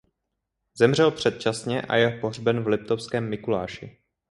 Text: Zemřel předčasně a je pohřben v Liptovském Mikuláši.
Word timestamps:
Zemřel 0.77 1.11
předčasně 1.11 1.81
a 1.81 1.95
je 1.95 2.19
pohřben 2.19 2.63
v 2.63 2.67
Liptovském 2.67 3.29
Mikuláši. 3.29 3.97